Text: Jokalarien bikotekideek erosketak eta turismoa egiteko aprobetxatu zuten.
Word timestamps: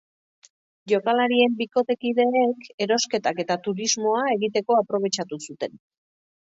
Jokalarien 0.93 1.59
bikotekideek 1.59 2.67
erosketak 2.87 3.43
eta 3.47 3.61
turismoa 3.69 4.27
egiteko 4.39 4.83
aprobetxatu 4.83 5.43
zuten. 5.49 5.83